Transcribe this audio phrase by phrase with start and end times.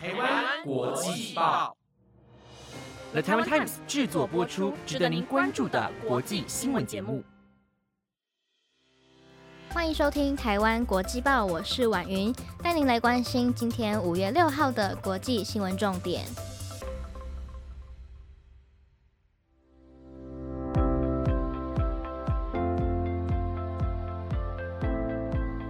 [0.00, 1.76] 台湾国际报
[3.10, 7.24] ，The Taiwan Times 制作播出，值得您关注的国际新闻节目。
[9.70, 12.32] 欢迎收听台湾国际报，我是婉云，
[12.62, 16.24] 带您来关心今天五月六号的国际新闻重点。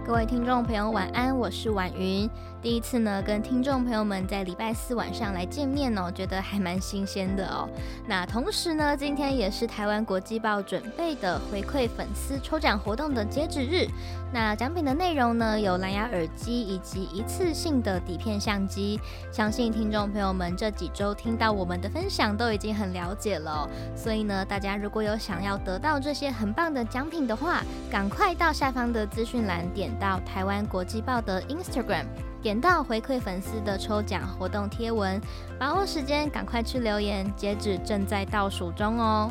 [0.05, 2.29] 各位听众朋友，晚安，我是婉云。
[2.61, 7.69] 第一次呢，跟听众朋友们在礼拜四晚上来见面哦，觉得还蛮新鲜的哦。
[8.05, 13.87] 那同时呢，今天也是台湾国际报准备的回馈粉丝抽奖活动的截止日。
[14.33, 18.99] 那奖品的内容呢，有蓝牙耳机以及一次性的底片相机。
[19.31, 23.69] 相信听众朋友们这几周听到我们的分享，都已经很了解了。
[23.95, 32.03] 所以呢，大家如果有想要得到这些很棒的奖品的话，赶快到下方的资讯栏点到台湾国际报的 Instagram。
[32.41, 35.19] 点到回馈粉丝的抽奖活动贴文，
[35.59, 39.29] 把握时间，赶快去留言，截止正在倒数中哦。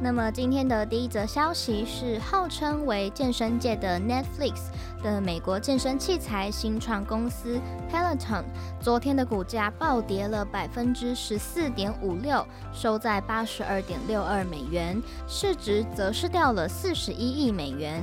[0.00, 4.66] 那么今天的第一则消息是，号称为健身界的 Netflix
[5.04, 7.60] 的美国健身器材新创公司
[7.92, 8.42] Peloton，
[8.80, 18.02] 昨天的股价暴跌了百分之十四点五六，收在八十二点六二美元，市值则是掉了四十一亿美元。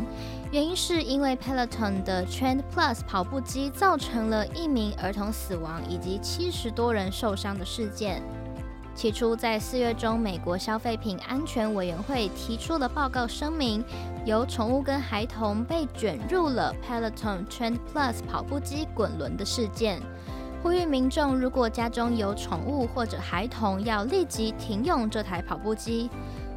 [0.51, 8.21] 原因是因为 Peloton 的 Trend Plus 跑步机造成了一名儿童死亡以及七十多人受伤的事件。
[9.01, 13.83] 起初，在四月中，美国消费品安全委员会提出了报告声明，
[14.25, 19.99] 有宠物跟孩童被卷入了 Peloton Trend Plus 跑步机滚轮的事件，
[20.61, 26.07] 呼吁民众如果家中有宠物或者孩童，要立即停用这台跑步机。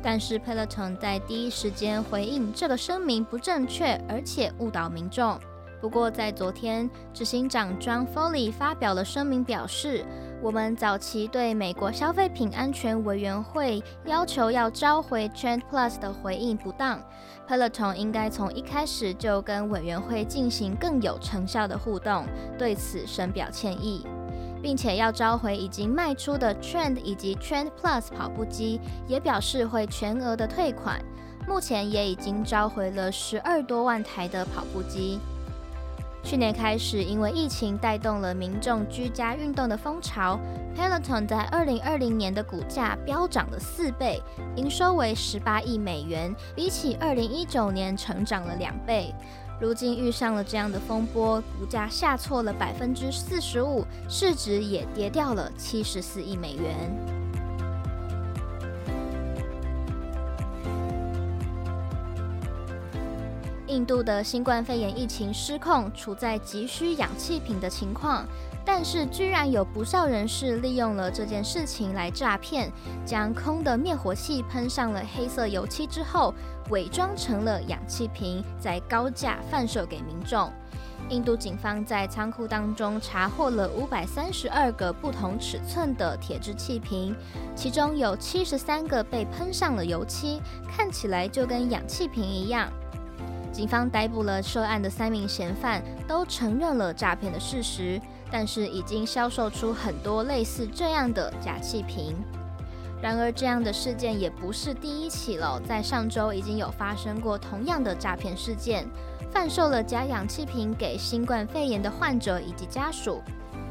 [0.02, 5.40] 但是 Peloton 在第一时间回应这个声明不正确，而且误导民众。
[5.80, 10.04] 不过，在昨天，执行长 John Foley 发表了声明，表示
[10.44, 17.00] 我们早期对美国消费品安全委员会要求要召回 Trend Plus 的回应不当
[17.48, 22.26] ，Peloton 应该从一开始就跟委员会进行更有成效的互动，
[22.58, 24.06] 对此深表歉意，
[24.62, 31.00] 并且要召回已经卖出的 Trend 以及 Trend Plus 跑步机，也表示会全额的退款。
[31.48, 35.18] 目前也已经召回了十二多万台的跑步机。
[36.24, 40.40] 去年开始，因为疫情带动了民众居家运动的风潮
[40.74, 44.22] ，Peloton 在二零二零年的股价飙涨了四倍，
[44.56, 49.14] 营收为十八亿美元，比起二零一九年成长了两倍。
[49.60, 57.23] 如今遇上了这样的风波，股价下挫了百分之四十五，市值也跌掉了七十四亿美元。
[63.84, 68.26] 印度的新冠肺炎疫情失控，处在急需氧气瓶的情况，
[68.64, 72.72] 但是居然有不少人士利用了这件事情来诈骗，
[73.04, 76.32] 将空的灭火器喷上了黑色油漆之后，
[76.70, 80.50] 伪装成了氧气瓶，在高价贩售给民众。
[81.10, 87.14] 印度警方在仓库当中查获了五百三十二个不同尺寸的铁质气瓶，
[87.54, 90.40] 其中有七十三个被喷上了油漆，
[90.74, 92.72] 看起来就跟氧气瓶一样。
[93.54, 102.16] 警方逮捕了涉案的三名嫌犯，都承认了诈骗的事实，但是已经销售出很多类似这样的假气瓶。
[103.00, 108.84] 然而，这样的事件也不是第一起了，在上周已经有发生过同样的诈骗事件，
[109.30, 113.22] 贩售了假氧气瓶给新冠肺炎的患者以及家属，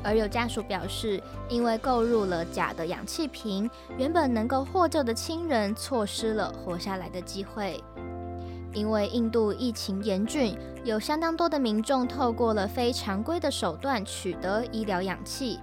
[0.02, 7.84] 而有家属表示，因为购入了假的氧气瓶，原本能够获救的亲人错失了活下来的机会。
[8.74, 15.60] 因为印度疫情严峻，有相当多的民众透过了非常规的手段取得医疗氧气，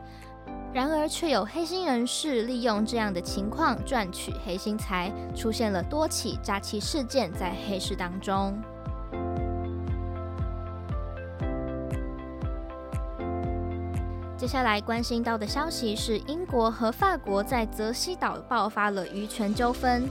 [0.72, 8.56] 然而却有黑心人士利用这样的情况赚取黑心财，出现了多起诈欺事件在黑市当中。
[14.36, 20.08] 接下来关心到的消息是，英国和法国在泽西岛爆发了渔权纠纷。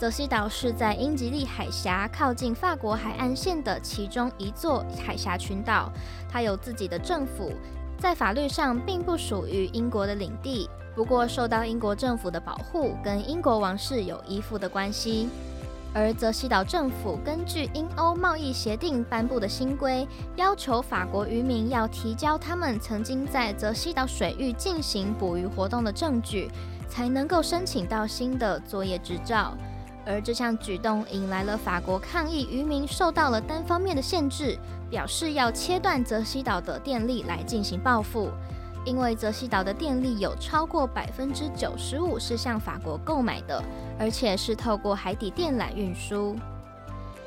[0.00, 5.92] 泽西岛是在英吉利海峡靠近法国海岸线的其中一座海峡群岛，
[6.26, 7.52] 它有自己的政府，
[7.98, 15.28] 在法律上并不属于英国的领地，不过受到英国政府的保护，跟英国王室有依附的关系。
[15.92, 26.50] 而泽西岛政府根据英欧贸易协定颁布的新规，要求法国渔民要提交他们曾经在泽西岛水域进行捕鱼活动的证据，
[26.88, 29.54] 才能够申请到新的作业执照。
[30.06, 34.58] 而这项举动引来了法国抗议，渔民受到了单方面的限制，
[34.90, 38.30] 表示要切断泽西岛的电力来进行报复。
[38.86, 43.62] 因为泽西岛的电力有超过百分之九十五是向法国购买的，
[43.98, 46.34] 而且是透过海底电缆运输。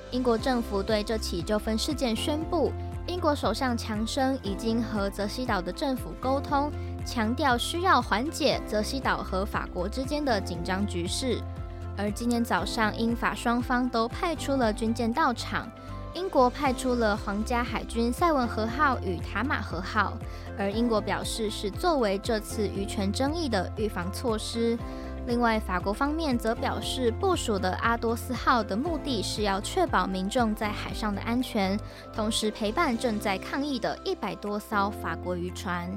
[0.10, 2.72] 英国政府对这起纠纷事件宣布，
[3.06, 6.72] 英国首相强生已经和泽西岛的政府沟通，
[7.06, 11.40] 强调需要缓解泽西岛和法国之间的紧张局势。
[11.98, 15.70] 而今天早上，英法双方都派出了军舰到场。
[16.16, 20.14] 英国派出了皇家海军塞文河号与塔马河号，
[20.60, 24.78] 而英国表示是作为这次渔权争议的预防措施。
[25.26, 31.80] 另外，法国方面则表示，部署的阿多斯号的目的是要确保民众在海上的安全，
[32.14, 35.90] 同时陪伴正在抗议的一百多艘法国渔船。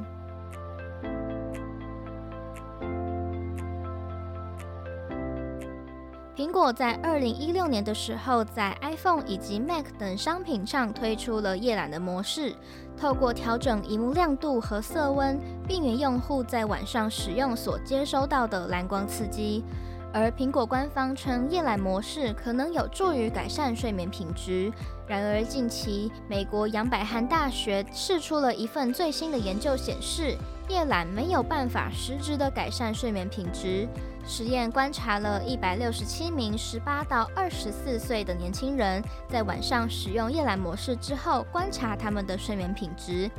[6.36, 12.54] 苹果在二零一六年的时候，在 iPhone 以及 Mac 等商品上推出了夜览的模式，
[12.94, 19.64] 透过调整荧幕亮度和色温，避免用户在晚上使用所接收到的蓝光刺激。
[20.12, 24.70] 而苹果官方称，夜览模式可能有助于改善睡眠品质。
[25.06, 30.36] 然而，近期美国杨百翰大学释出了一份最新的研究，显示
[30.68, 33.88] 夜览没有办法实质的改善睡眠品质。
[34.28, 43.30] 实验观察了一百六十七名十八到二十四岁的年轻人，在晚上使用夜览模式之后，观察他们的睡眠品质。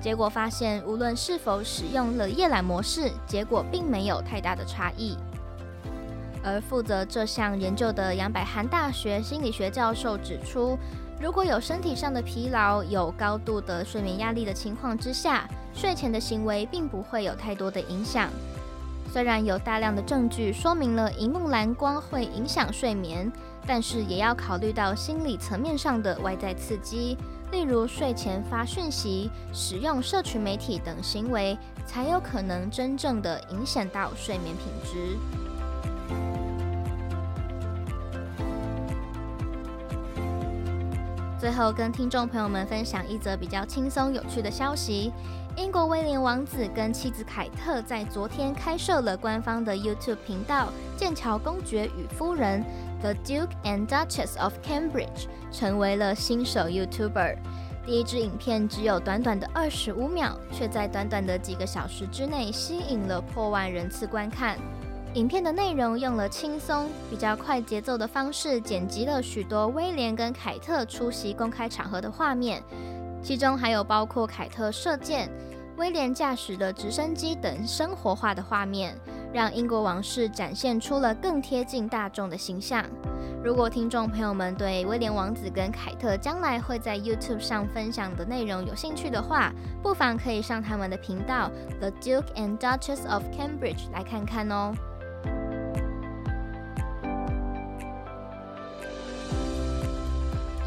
[0.00, 5.16] 结果发现，无论是否使用了夜览模式，结果并没有太大的差异。
[6.44, 10.78] 而负责这项研究的杨百翰大学心理学教授指出，
[11.20, 18.30] 如果有身体上的疲劳、有高度的睡眠压力的情况之下，睡前的行为并不会有太多的影响。
[19.12, 23.30] 虽然有大量的证据说明了荧幕蓝光会影响睡眠，
[23.66, 27.16] 但是也要考虑到心理层面上的外在刺激，
[27.50, 35.16] 例如睡前发讯息、使用社群媒体等行为，才有可能真正的影响到睡眠品质。
[41.48, 45.10] 最后，跟听众朋友们分享一则比较轻松有趣的消息。
[45.56, 52.62] 英国威廉王子跟妻子凯特在昨天开设了官方的 YouTube 频道《剑桥公爵与夫人》
[53.00, 57.38] The Duke and Duchess of Cambridge，成为了新手 YouTuber。
[57.86, 64.58] 第一支影片只有短短的二十五秒，却在短短的几个小时之内吸引了破万人次观看。
[65.18, 72.62] 影片的内容用了轻松、比较快节奏的方式，剪辑了许多威廉跟凯特出席公开场合的画面。
[73.20, 75.28] 其中还有包括凯特射箭、
[75.76, 78.96] 威廉驾驶的直升机等生活化的画面，
[79.32, 82.84] 让英国王室展现出了更贴近大众的形象。
[83.42, 91.50] 如果听众朋友们对威廉王子跟凯特将来会在 YouTube 上分享的内容有兴趣的话，不妨可以上他们的频道
[91.80, 94.72] The Duke and Duchess of Cambridge 来看看哦。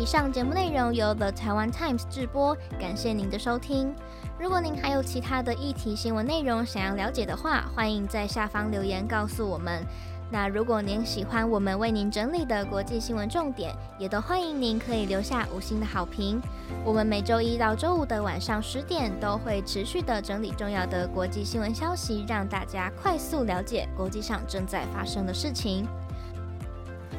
[0.01, 3.93] 以上节目内容由 The Taiwan Times 制播，感谢您的收听。
[4.39, 9.85] 如果您还有其他的议题新闻内容想要了解的话，欢迎在下方留言告诉我们。
[10.31, 16.41] 那如果您喜欢我们为您整理的国际新闻重点，也都欢迎您可以留下五星的好评。
[16.83, 25.85] 我们每周一到周五的晚上十点都会持续的整理重要的国际新闻消息，让大家快速了解国际上正在发生的事情。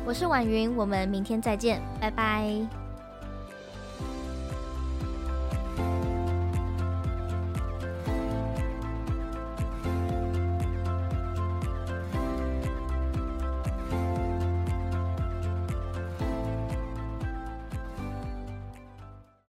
[0.04, 2.81] 我是婉云，我们明天再见，拜拜。